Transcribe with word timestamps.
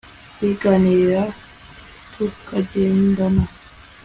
twiganirira 0.33 1.23
tukagendana 2.11 3.43